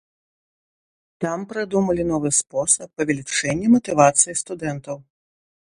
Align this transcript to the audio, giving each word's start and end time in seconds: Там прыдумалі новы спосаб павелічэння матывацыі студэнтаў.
Там 1.25 1.39
прыдумалі 1.51 2.03
новы 2.13 2.29
спосаб 2.39 2.89
павелічэння 3.03 3.67
матывацыі 3.77 4.33
студэнтаў. 4.45 4.97